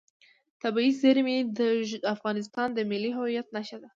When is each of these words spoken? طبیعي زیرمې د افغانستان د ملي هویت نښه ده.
طبیعي 0.63 0.91
زیرمې 1.01 1.37
د 1.57 1.59
افغانستان 2.15 2.67
د 2.73 2.79
ملي 2.91 3.11
هویت 3.17 3.47
نښه 3.55 3.77
ده. 3.81 3.87